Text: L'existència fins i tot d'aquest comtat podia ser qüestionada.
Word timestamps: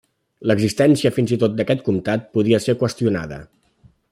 L'existència 0.51 1.11
fins 1.17 1.33
i 1.35 1.39
tot 1.43 1.53
d'aquest 1.59 1.85
comtat 1.91 2.25
podia 2.39 2.63
ser 2.65 2.77
qüestionada. 2.85 3.43